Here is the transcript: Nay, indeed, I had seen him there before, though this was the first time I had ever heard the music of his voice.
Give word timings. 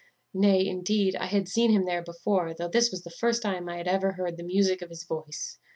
Nay, 0.33 0.65
indeed, 0.65 1.15
I 1.15 1.27
had 1.27 1.47
seen 1.47 1.69
him 1.69 1.85
there 1.85 2.01
before, 2.01 2.55
though 2.55 2.67
this 2.67 2.89
was 2.89 3.03
the 3.03 3.11
first 3.11 3.43
time 3.43 3.69
I 3.69 3.77
had 3.77 3.87
ever 3.87 4.13
heard 4.13 4.35
the 4.37 4.43
music 4.43 4.81
of 4.81 4.89
his 4.89 5.03
voice. 5.03 5.59